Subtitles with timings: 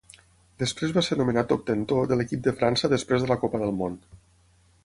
[0.63, 4.01] Després va ser nomenat obtentor de l'equip de França després de la Copa del Món.